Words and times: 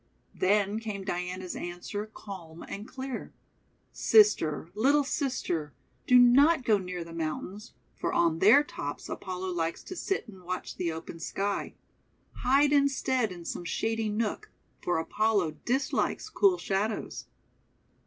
Then 0.33 0.79
came 0.79 1.03
Diana's 1.03 1.55
answer 1.55 2.07
calm 2.07 2.63
and 2.67 2.87
clear:— 2.87 3.33
<l 3.35 3.35
Sister, 3.91 4.71
little 4.73 5.03
Sister, 5.03 5.73
do 6.07 6.17
not 6.17 6.63
go 6.63 6.79
near 6.79 7.03
the 7.03 7.13
moun 7.13 7.43
tains, 7.43 7.73
for 7.93 8.11
on 8.11 8.39
their 8.39 8.63
tops 8.63 9.07
Apollo 9.09 9.49
likes 9.51 9.83
to 9.83 9.95
sit 9.95 10.27
and 10.27 10.41
watch 10.43 10.77
the 10.77 10.91
open 10.91 11.19
sky. 11.19 11.75
Hide, 12.37 12.73
instead, 12.73 13.31
in 13.31 13.45
some 13.45 13.63
shady 13.63 14.09
nook, 14.09 14.49
for 14.81 14.97
Apollo 14.97 15.57
dislikes 15.65 16.29
cool 16.29 16.57
shadows." 16.57 17.27